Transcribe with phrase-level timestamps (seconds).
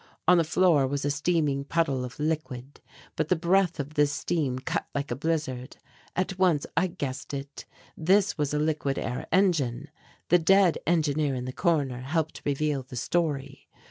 [0.27, 2.81] On the floor was a steaming puddle of liquid,
[3.15, 5.77] but the breath of this steam cut like a blizzard.
[6.15, 7.65] At once I guessed it.
[7.95, 9.91] This was a liquid air engine.
[10.29, 13.67] The dead engineer in the corner helped reveal the story.